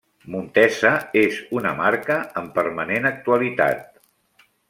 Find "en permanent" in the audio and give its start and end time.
2.43-3.07